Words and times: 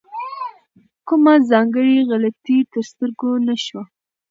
کومه 1.07 1.33
ځانګړې 1.49 1.97
غلطي 2.09 2.57
تر 2.73 2.83
سترګو 2.91 3.31
نه 3.47 3.55
شوه. 3.65 3.83